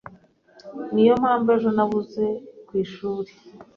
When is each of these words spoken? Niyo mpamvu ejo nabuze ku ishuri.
Niyo 0.93 1.13
mpamvu 1.21 1.49
ejo 1.55 1.69
nabuze 1.75 2.25
ku 2.67 2.71
ishuri. 2.83 3.31